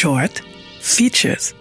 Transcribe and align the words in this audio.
Short 0.00 0.44
Features. 0.80 1.56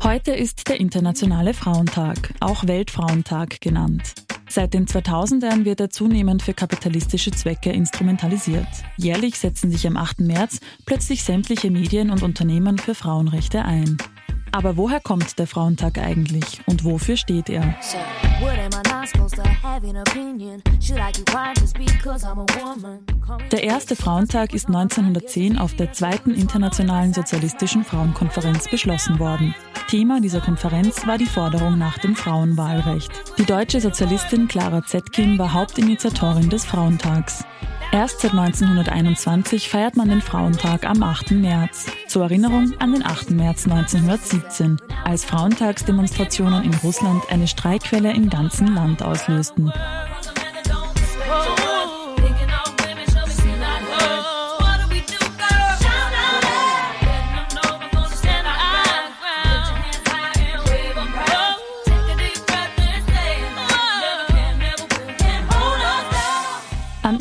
Heute 0.00 0.30
ist 0.30 0.68
der 0.68 0.78
Internationale 0.78 1.54
Frauentag, 1.54 2.32
auch 2.38 2.68
Weltfrauentag 2.68 3.60
genannt. 3.60 4.14
Seit 4.48 4.74
den 4.74 4.86
2000ern 4.86 5.64
wird 5.64 5.80
er 5.80 5.90
zunehmend 5.90 6.40
für 6.40 6.54
kapitalistische 6.54 7.32
Zwecke 7.32 7.72
instrumentalisiert. 7.72 8.68
Jährlich 8.96 9.40
setzen 9.40 9.72
sich 9.72 9.84
am 9.88 9.96
8. 9.96 10.20
März 10.20 10.60
plötzlich 10.86 11.24
sämtliche 11.24 11.72
Medien 11.72 12.12
und 12.12 12.22
Unternehmen 12.22 12.78
für 12.78 12.94
Frauenrechte 12.94 13.64
ein. 13.64 13.98
Aber 14.52 14.76
woher 14.76 15.00
kommt 15.00 15.38
der 15.38 15.46
Frauentag 15.46 15.96
eigentlich 15.98 16.60
und 16.66 16.84
wofür 16.84 17.16
steht 17.16 17.48
er? 17.48 17.74
Der 23.50 23.62
erste 23.64 23.96
Frauentag 23.96 24.52
ist 24.52 24.66
1910 24.66 25.58
auf 25.58 25.74
der 25.74 25.92
zweiten 25.92 26.34
Internationalen 26.34 27.14
Sozialistischen 27.14 27.82
Frauenkonferenz 27.84 28.68
beschlossen 28.68 29.18
worden. 29.18 29.54
Thema 29.88 30.20
dieser 30.20 30.40
Konferenz 30.40 31.06
war 31.06 31.16
die 31.16 31.26
Forderung 31.26 31.78
nach 31.78 31.98
dem 31.98 32.14
Frauenwahlrecht. 32.14 33.10
Die 33.38 33.46
deutsche 33.46 33.80
Sozialistin 33.80 34.48
Clara 34.48 34.82
Zetkin 34.84 35.38
war 35.38 35.54
Hauptinitiatorin 35.54 36.50
des 36.50 36.66
Frauentags. 36.66 37.44
Erst 37.92 38.20
seit 38.20 38.32
1921 38.32 39.68
feiert 39.68 39.96
man 39.96 40.08
den 40.08 40.22
Frauentag 40.22 40.88
am 40.88 41.02
8. 41.02 41.32
März. 41.32 41.86
Zur 42.08 42.22
Erinnerung 42.22 42.72
an 42.78 42.92
den 42.92 43.04
8. 43.04 43.32
März 43.32 43.66
1917, 43.66 44.78
als 45.04 45.26
Frauentagsdemonstrationen 45.26 46.64
in 46.64 46.74
Russland 46.76 47.22
eine 47.30 47.46
Streikwelle 47.46 48.14
im 48.14 48.30
ganzen 48.30 48.68
Land 48.68 49.02
auslösten. 49.02 49.70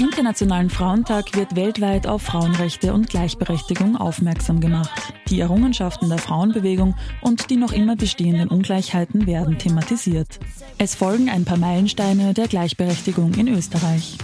Internationalen 0.02 0.72
Frauentag 0.72 1.36
wird 1.36 1.56
weltweit 1.56 2.08
auf 2.08 2.24
Frauenrechte 2.24 2.92
und 2.92 3.08
Gleichberechtigung 3.08 3.96
aufmerksam 3.96 4.60
gemacht. 4.60 4.90
Die 5.30 5.40
Errungenschaften 5.40 6.10
der 6.10 6.18
Frauenbewegung 6.18 6.96
und 7.22 7.52
die 7.52 7.56
noch 7.56 7.72
immer 7.72 7.96
bestehenden 7.96 8.48
Ungleichheiten 8.48 9.28
werden 9.28 9.60
thematisiert. 9.60 10.40
Es 10.80 10.96
folgen 10.96 11.30
ein 11.30 11.46
paar 11.46 11.60
Meilensteine 11.60 12.34
der 12.34 12.48
Gleichberechtigung 12.48 13.36
in 13.36 13.48
Österreich. 13.48 14.18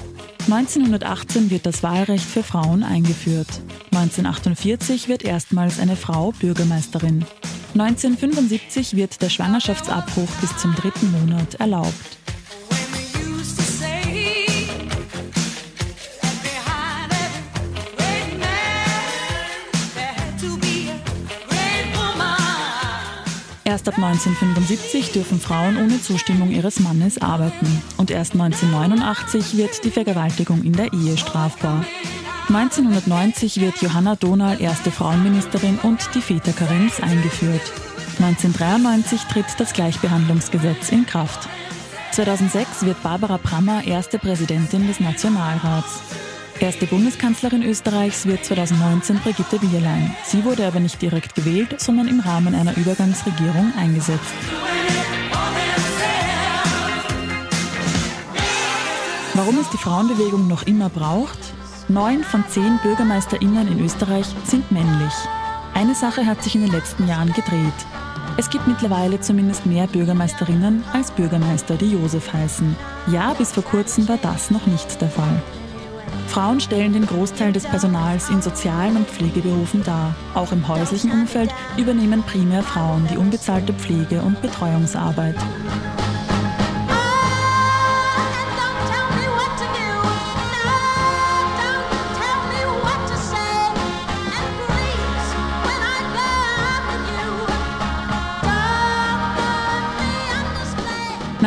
1918 0.46 1.52
wird 1.52 1.68
das 1.68 1.84
Wahlrecht 1.84 2.26
für 2.26 2.42
Frauen 2.42 2.82
eingeführt. 2.82 3.62
1948 3.92 5.08
wird 5.08 5.24
erstmals 5.24 5.80
eine 5.80 5.96
Frau 5.96 6.32
Bürgermeisterin. 6.40 7.24
1975 7.74 8.96
wird 8.96 9.22
der 9.22 9.30
Schwangerschaftsabbruch 9.30 10.32
bis 10.42 10.58
zum 10.58 10.74
dritten 10.74 11.12
Monat 11.12 11.54
erlaubt. 11.56 12.17
Erst 23.68 23.90
ab 23.90 23.98
1975 23.98 25.12
dürfen 25.12 25.42
Frauen 25.42 25.76
ohne 25.76 26.02
Zustimmung 26.02 26.52
ihres 26.52 26.80
Mannes 26.80 27.22
arbeiten. 27.22 27.68
Und 27.98 28.10
erst 28.10 28.32
1989 28.32 29.58
wird 29.58 29.84
die 29.84 29.92
Vergewaltigung 29.92 30.64
in 30.64 30.72
der 30.72 30.94
Ehe 30.94 31.18
strafbar. 31.18 31.84
1990 32.48 33.60
wird 33.60 33.82
Johanna 33.82 34.16
Donal 34.16 34.62
erste 34.62 34.90
Frauenministerin 34.90 35.80
und 35.84 36.00
die 36.16 36.22
Väterkarenz 36.22 37.02
eingeführt. 37.02 37.74
1993 38.20 39.24
tritt 39.24 39.48
das 39.58 39.74
Gleichbehandlungsgesetz 39.74 40.90
in 40.94 41.06
Kraft. 41.06 41.50
2006 42.14 42.86
wird 42.86 43.04
Barbara 43.04 43.38
Prammer 43.38 43.84
erste 43.86 44.18
Präsidentin 44.18 44.88
des 44.88 45.02
Nationalrats. 45.02 46.00
Erste 46.60 46.88
Bundeskanzlerin 46.88 47.62
Österreichs 47.62 48.26
wird 48.26 48.44
2019 48.44 49.20
Brigitte 49.20 49.60
Bierlein. 49.60 50.16
Sie 50.26 50.44
wurde 50.44 50.66
aber 50.66 50.80
nicht 50.80 51.00
direkt 51.00 51.36
gewählt, 51.36 51.80
sondern 51.80 52.08
im 52.08 52.20
Rahmen 52.20 52.56
einer 52.56 52.76
Übergangsregierung 52.76 53.74
eingesetzt. 53.78 54.34
Warum 59.36 59.60
es 59.60 59.70
die 59.70 59.78
Frauenbewegung 59.78 60.48
noch 60.48 60.64
immer 60.64 60.90
braucht? 60.90 61.38
Neun 61.90 62.24
von 62.24 62.44
zehn 62.50 62.80
BürgermeisterInnen 62.82 63.68
in 63.68 63.86
Österreich 63.86 64.26
sind 64.46 64.72
männlich. 64.72 65.14
Eine 65.76 65.94
Sache 65.94 66.26
hat 66.26 66.42
sich 66.44 66.56
in 66.56 66.62
den 66.62 66.72
letzten 66.72 67.08
Jahren 67.08 67.34
gedreht. 67.34 67.86
Es 68.38 68.50
gibt 68.50 68.68
mittlerweile 68.68 69.22
zumindest 69.22 69.68
mehr 69.68 69.86
Bürgermeisterinnen 69.86 70.84
als 70.92 71.12
Bürgermeister, 71.12 71.76
die 71.76 71.92
Josef 71.92 72.34
heißen. 72.34 72.76
Ja, 73.12 73.34
bis 73.34 73.52
vor 73.52 73.64
kurzem 73.64 74.10
war 74.10 74.18
das 74.18 74.50
noch 74.50 74.66
nicht 74.66 75.00
der 75.00 75.10
Fall. 75.10 75.42
Frauen 76.28 76.60
stellen 76.60 76.94
den 76.94 77.06
Großteil 77.06 77.52
des 77.52 77.64
Personals 77.64 78.30
in 78.30 78.42
sozialen 78.42 78.98
und 78.98 79.08
Pflegeberufen 79.08 79.84
dar. 79.84 80.16
Auch 80.36 80.52
im 80.52 80.68
häuslichen 80.68 81.12
Umfeld 81.12 81.54
übernehmen 81.78 82.24
primär 82.24 82.64
Frauen 82.64 83.08
die 83.12 83.18
unbezahlte 83.18 83.74
Pflege- 83.74 84.22
und 84.22 84.42
Betreuungsarbeit. 84.42 85.36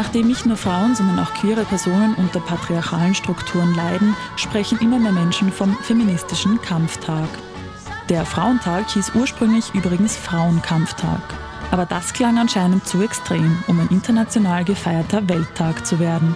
Nachdem 0.01 0.29
nicht 0.29 0.47
nur 0.47 0.57
Frauen, 0.57 0.95
sondern 0.95 1.19
auch 1.19 1.35
queere 1.35 1.67
Personen 1.67 2.15
unter 2.15 2.41
patriarchalen 2.41 3.15
Strukturen 3.15 3.75
leiden, 3.75 4.17
sprechen 4.37 4.79
immer 4.79 4.99
mehr 4.99 5.13
Menschen 5.13 5.53
vom 5.53 5.77
feministischen 5.83 6.59
Kampftag. 6.63 7.29
Der 8.09 8.25
Frauentag 8.25 8.89
hieß 8.93 9.13
ursprünglich 9.15 9.75
übrigens 9.75 10.17
Frauenkampftag. 10.17 11.21
Aber 11.71 11.85
das 11.85 12.15
klang 12.15 12.39
anscheinend 12.39 12.87
zu 12.87 13.03
extrem, 13.03 13.63
um 13.67 13.79
ein 13.79 13.89
international 13.89 14.65
gefeierter 14.65 15.29
Welttag 15.29 15.87
zu 15.87 15.99
werden. 16.01 16.35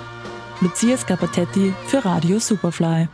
Lucia 0.60 0.98
Scapatetti 0.98 1.72
für 1.86 2.04
Radio 2.04 2.38
Superfly. 2.38 3.08